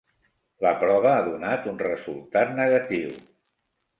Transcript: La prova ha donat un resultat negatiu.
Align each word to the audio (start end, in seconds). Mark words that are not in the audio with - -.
La 0.65 0.71
prova 0.83 1.11
ha 1.17 1.25
donat 1.27 1.69
un 1.73 1.77
resultat 1.83 2.57
negatiu. 2.61 3.13